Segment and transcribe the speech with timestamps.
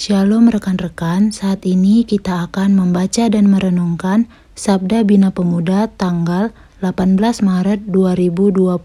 [0.00, 7.84] Shalom rekan-rekan, saat ini kita akan membaca dan merenungkan Sabda Bina Pemuda tanggal 18 Maret
[7.84, 8.80] 2022.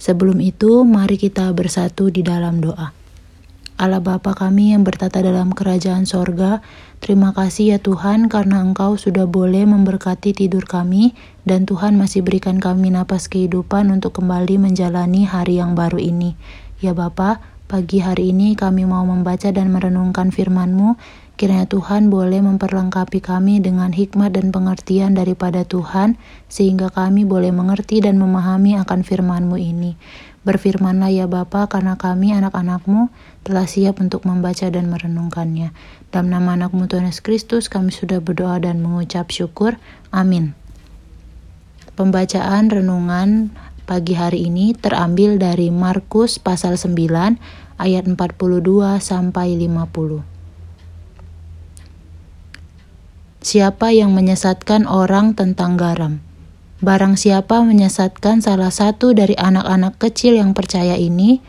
[0.00, 2.96] Sebelum itu, mari kita bersatu di dalam doa.
[3.76, 6.64] Allah Bapa kami yang bertata dalam kerajaan sorga,
[7.04, 11.12] terima kasih ya Tuhan karena Engkau sudah boleh memberkati tidur kami
[11.44, 16.32] dan Tuhan masih berikan kami napas kehidupan untuk kembali menjalani hari yang baru ini.
[16.80, 20.96] Ya Bapa, Pagi hari ini kami mau membaca dan merenungkan firman-Mu.
[21.36, 26.16] Kiranya Tuhan boleh memperlengkapi kami dengan hikmat dan pengertian daripada Tuhan,
[26.48, 30.00] sehingga kami boleh mengerti dan memahami akan firman-Mu ini.
[30.48, 33.12] Berfirmanlah ya Bapa, karena kami anak-anak-Mu
[33.44, 35.76] telah siap untuk membaca dan merenungkannya.
[36.08, 39.76] Dalam nama anak-Mu Tuhan Yesus Kristus, kami sudah berdoa dan mengucap syukur.
[40.08, 40.56] Amin.
[42.00, 43.52] Pembacaan renungan
[43.88, 46.92] pagi hari ini terambil dari Markus pasal 9
[47.80, 48.20] ayat 42
[49.00, 50.20] sampai 50.
[53.40, 56.20] Siapa yang menyesatkan orang tentang garam?
[56.84, 61.40] Barang siapa menyesatkan salah satu dari anak-anak kecil yang percaya ini,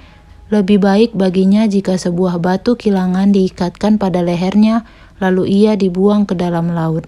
[0.48, 4.88] lebih baik baginya jika sebuah batu kilangan diikatkan pada lehernya,
[5.20, 7.04] lalu ia dibuang ke dalam laut.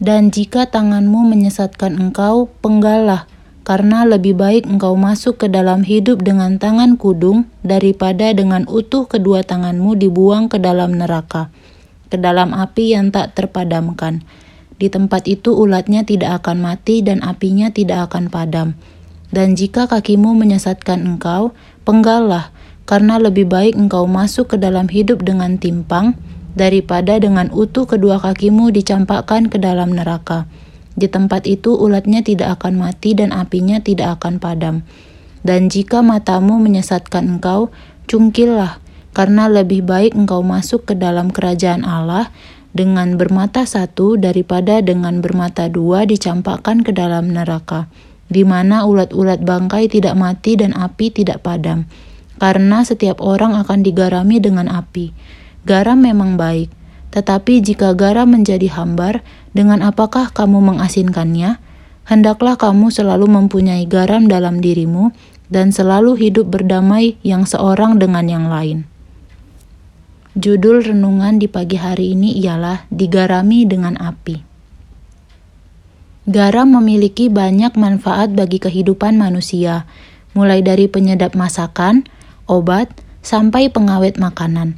[0.00, 3.28] Dan jika tanganmu menyesatkan engkau, penggalah
[3.68, 9.44] karena lebih baik engkau masuk ke dalam hidup dengan tangan kudung daripada dengan utuh kedua
[9.44, 11.52] tanganmu dibuang ke dalam neraka,
[12.08, 14.24] ke dalam api yang tak terpadamkan.
[14.80, 18.72] Di tempat itu ulatnya tidak akan mati dan apinya tidak akan padam.
[19.28, 21.52] Dan jika kakimu menyesatkan engkau,
[21.84, 22.48] penggallah,
[22.88, 26.16] karena lebih baik engkau masuk ke dalam hidup dengan timpang
[26.56, 30.48] daripada dengan utuh kedua kakimu dicampakkan ke dalam neraka
[30.98, 34.82] di tempat itu ulatnya tidak akan mati dan apinya tidak akan padam.
[35.46, 37.70] Dan jika matamu menyesatkan engkau,
[38.10, 38.82] cungkillah,
[39.14, 42.30] karena lebih baik engkau masuk ke dalam kerajaan Allah
[42.76, 47.88] dengan bermata satu daripada dengan bermata dua dicampakkan ke dalam neraka,
[48.28, 51.88] di mana ulat-ulat bangkai tidak mati dan api tidak padam.
[52.38, 55.10] Karena setiap orang akan digarami dengan api.
[55.66, 56.70] Garam memang baik,
[57.08, 59.24] tetapi jika garam menjadi hambar,
[59.56, 61.56] dengan apakah kamu mengasinkannya?
[62.08, 65.12] Hendaklah kamu selalu mempunyai garam dalam dirimu
[65.48, 68.84] dan selalu hidup berdamai yang seorang dengan yang lain.
[70.38, 74.44] Judul renungan di pagi hari ini ialah Digarami dengan Api.
[76.28, 79.88] Garam memiliki banyak manfaat bagi kehidupan manusia,
[80.36, 82.04] mulai dari penyedap masakan,
[82.44, 82.92] obat,
[83.24, 84.76] sampai pengawet makanan.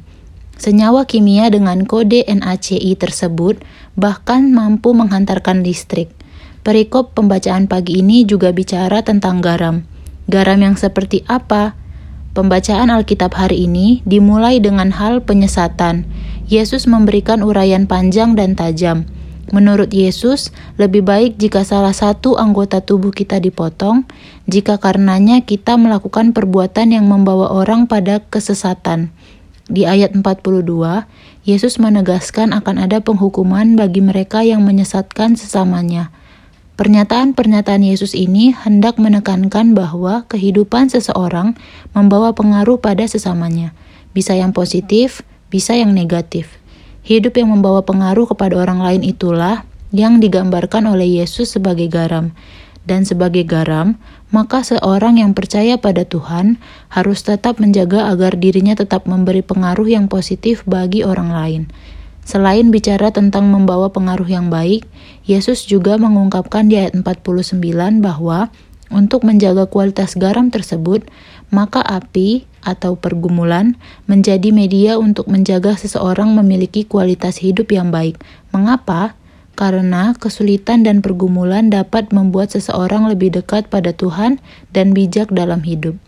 [0.61, 3.65] Senyawa kimia dengan kode NaCl tersebut
[3.97, 6.13] bahkan mampu menghantarkan listrik.
[6.61, 9.81] Perikop pembacaan pagi ini juga bicara tentang garam.
[10.29, 11.73] Garam yang seperti apa?
[12.37, 16.05] Pembacaan Alkitab hari ini dimulai dengan hal penyesatan.
[16.45, 19.09] Yesus memberikan uraian panjang dan tajam.
[19.49, 24.05] Menurut Yesus, lebih baik jika salah satu anggota tubuh kita dipotong,
[24.45, 29.09] jika karenanya kita melakukan perbuatan yang membawa orang pada kesesatan.
[29.71, 30.67] Di ayat 42,
[31.47, 36.11] Yesus menegaskan akan ada penghukuman bagi mereka yang menyesatkan sesamanya.
[36.75, 41.55] Pernyataan-pernyataan Yesus ini hendak menekankan bahwa kehidupan seseorang
[41.95, 43.71] membawa pengaruh pada sesamanya,
[44.11, 46.59] bisa yang positif, bisa yang negatif.
[47.07, 49.63] Hidup yang membawa pengaruh kepada orang lain itulah
[49.95, 52.35] yang digambarkan oleh Yesus sebagai garam
[52.85, 53.97] dan sebagai garam,
[54.33, 56.57] maka seorang yang percaya pada Tuhan
[56.89, 61.63] harus tetap menjaga agar dirinya tetap memberi pengaruh yang positif bagi orang lain.
[62.21, 64.85] Selain bicara tentang membawa pengaruh yang baik,
[65.25, 67.59] Yesus juga mengungkapkan di ayat 49
[68.01, 68.53] bahwa
[68.91, 71.07] untuk menjaga kualitas garam tersebut,
[71.49, 78.21] maka api atau pergumulan menjadi media untuk menjaga seseorang memiliki kualitas hidup yang baik.
[78.53, 79.17] Mengapa?
[79.55, 84.41] Karena kesulitan dan pergumulan dapat membuat seseorang lebih dekat pada Tuhan
[84.73, 85.99] dan bijak dalam hidup.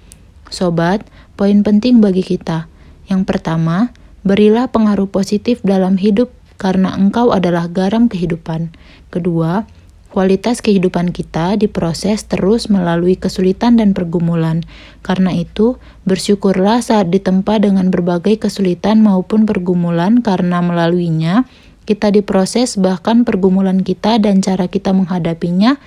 [0.54, 2.70] Sobat, poin penting bagi kita.
[3.10, 3.92] Yang pertama,
[4.22, 6.32] berilah pengaruh positif dalam hidup
[6.62, 8.72] karena engkau adalah garam kehidupan.
[9.12, 9.68] Kedua,
[10.14, 14.62] kualitas kehidupan kita diproses terus melalui kesulitan dan pergumulan.
[15.02, 21.50] Karena itu, bersyukurlah saat ditempa dengan berbagai kesulitan maupun pergumulan karena melaluinya
[21.84, 25.78] kita diproses, bahkan pergumulan kita dan cara kita menghadapinya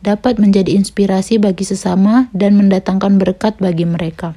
[0.00, 4.32] dapat menjadi inspirasi bagi sesama dan mendatangkan berkat bagi mereka.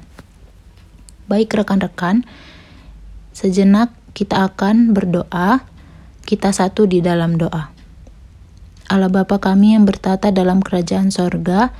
[1.24, 2.28] Baik rekan-rekan,
[3.32, 5.64] sejenak kita akan berdoa,
[6.28, 7.72] kita satu di dalam doa.
[8.92, 11.72] Allah Bapa kami yang bertata dalam kerajaan sorga,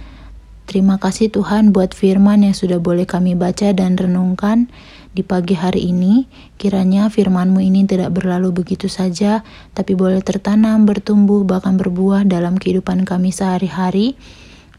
[0.65, 4.69] terima kasih Tuhan buat firman yang sudah boleh kami baca dan renungkan.
[5.15, 6.27] Di pagi hari ini,
[6.59, 13.07] kiranya firman-Mu ini tidak berlalu begitu saja, tapi boleh tertanam, bertumbuh, bahkan berbuah dalam kehidupan
[13.07, 14.19] kami sehari-hari.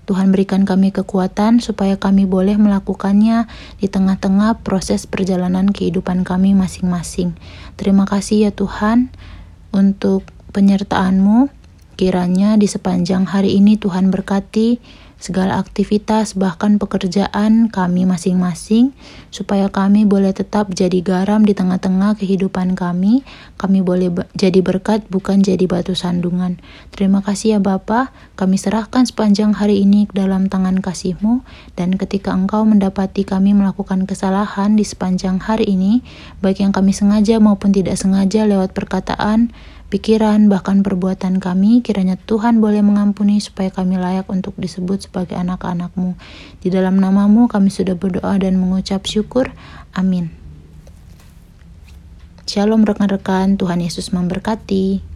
[0.06, 3.50] Tuhan berikan kami kekuatan supaya kami boleh melakukannya
[3.82, 7.34] di tengah-tengah proses perjalanan kehidupan kami masing-masing.
[7.74, 9.10] Terima kasih ya Tuhan
[9.74, 11.65] untuk penyertaan-Mu.
[11.96, 14.84] Kiranya di sepanjang hari ini Tuhan berkati
[15.16, 18.92] segala aktivitas bahkan pekerjaan kami masing-masing
[19.32, 23.24] supaya kami boleh tetap jadi garam di tengah-tengah kehidupan kami.
[23.56, 26.60] Kami boleh jadi berkat bukan jadi batu sandungan.
[26.92, 28.12] Terima kasih ya Bapa.
[28.36, 31.48] Kami serahkan sepanjang hari ini ke dalam tangan kasih-Mu.
[31.80, 36.04] Dan ketika Engkau mendapati kami melakukan kesalahan di sepanjang hari ini
[36.44, 39.56] baik yang kami sengaja maupun tidak sengaja lewat perkataan
[39.90, 46.18] pikiran, bahkan perbuatan kami, kiranya Tuhan boleh mengampuni supaya kami layak untuk disebut sebagai anak-anakmu.
[46.60, 49.54] Di dalam namamu kami sudah berdoa dan mengucap syukur.
[49.96, 50.34] Amin.
[52.46, 55.15] Shalom rekan-rekan, Tuhan Yesus memberkati.